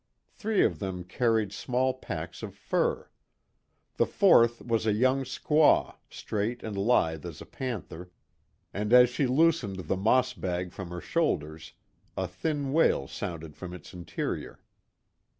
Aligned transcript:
Three 0.31 0.65
of 0.65 0.79
them 0.79 1.03
carried 1.03 1.51
small 1.53 1.93
packs 1.93 2.41
of 2.41 2.55
fur. 2.55 3.11
The 3.97 4.07
fourth 4.07 4.59
was 4.59 4.87
a 4.87 4.93
young 4.93 5.25
squaw, 5.25 5.97
straight 6.09 6.63
and 6.63 6.75
lithe 6.75 7.23
as 7.23 7.39
a 7.39 7.45
panther, 7.45 8.09
and 8.73 8.93
as 8.93 9.11
she 9.11 9.27
loosened 9.27 9.81
the 9.81 9.97
moss 9.97 10.33
bag 10.33 10.71
from 10.71 10.89
her 10.89 11.01
shoulders, 11.01 11.73
a 12.17 12.27
thin 12.27 12.73
wail 12.73 13.07
sounded 13.07 13.55
from 13.55 13.75
its 13.75 13.93
interior. 13.93 14.59